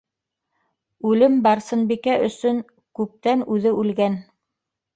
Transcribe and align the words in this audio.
Үлем 1.09 1.35
Барсынбикә 1.49 2.17
өсөн 2.29 2.63
күптән 3.01 3.47
үҙе 3.59 3.77
үлгән. 3.85 4.21